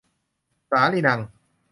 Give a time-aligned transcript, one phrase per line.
[0.69, 1.19] สาลีนัง